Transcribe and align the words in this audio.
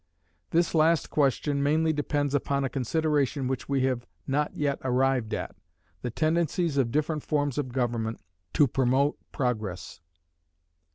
This 0.49 0.73
last 0.73 1.11
question 1.11 1.61
mainly 1.61 1.93
depends 1.93 2.33
upon 2.33 2.63
a 2.63 2.69
consideration 2.69 3.47
which 3.47 3.69
we 3.69 3.81
have 3.81 4.07
not 4.25 4.55
yet 4.57 4.79
arrived 4.83 5.31
at 5.35 5.55
the 6.01 6.09
tendencies 6.09 6.75
of 6.75 6.89
different 6.89 7.21
forms 7.21 7.59
of 7.59 7.71
government 7.71 8.19
to 8.53 8.65
promote 8.65 9.19
Progress. 9.31 10.01